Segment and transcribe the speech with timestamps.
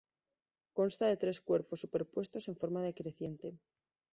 [0.73, 3.47] Consta de tres cuerpos superpuestos en forma decreciente.